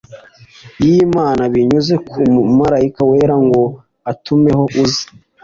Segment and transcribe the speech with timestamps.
[0.85, 3.61] y imana binyuze ku mumarayika wera ngo
[4.09, 5.03] agutumeho uze